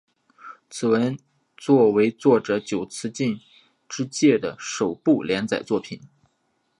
[0.67, 1.15] 此
[1.55, 3.39] 作为作者久慈进
[3.87, 6.01] 之介的首部连载作品。